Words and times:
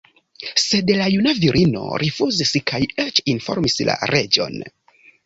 Sed 0.61 0.87
la 1.01 1.09
juna 1.15 1.33
virino 1.43 1.83
rifuzis 2.03 2.53
kaj 2.71 2.79
eĉ 3.05 3.21
informis 3.35 3.79
la 3.91 3.99
reĝon. 4.13 4.57